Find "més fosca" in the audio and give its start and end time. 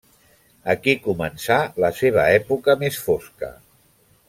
2.87-3.53